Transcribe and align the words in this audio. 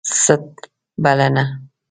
ست... 0.03 0.71
بلنه 0.97 1.61